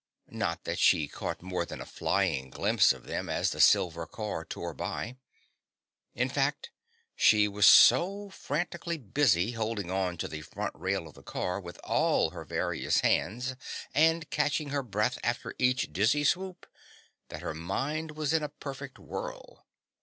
Not 0.31 0.63
that 0.63 0.79
she 0.79 1.07
caught 1.07 1.43
more 1.43 1.63
than 1.63 1.79
a 1.79 1.85
flying 1.85 2.49
glimpse 2.49 2.91
of 2.91 3.03
them 3.03 3.29
as 3.29 3.51
the 3.51 3.61
silver 3.61 4.07
car 4.07 4.43
tore 4.43 4.73
by. 4.73 5.17
In 6.15 6.27
fact, 6.27 6.71
she 7.15 7.47
was 7.47 7.67
so 7.67 8.31
frantically 8.31 8.97
busy 8.97 9.51
holding 9.51 9.91
on 9.91 10.17
to 10.17 10.27
the 10.27 10.41
front 10.41 10.73
rail 10.73 11.07
of 11.07 11.13
the 11.13 11.21
car 11.21 11.59
with 11.59 11.79
all 11.83 12.31
her 12.31 12.43
various 12.43 13.01
hands 13.01 13.55
and 13.93 14.27
catching 14.31 14.69
her 14.69 14.81
breath 14.81 15.19
after 15.23 15.53
each 15.59 15.93
dizzy 15.93 16.23
swoop, 16.23 16.65
that 17.29 17.43
her 17.43 17.53
mind 17.53 18.17
was 18.17 18.33
in 18.33 18.41
a 18.41 18.49
perfect 18.49 18.97
whirl. 18.97 19.67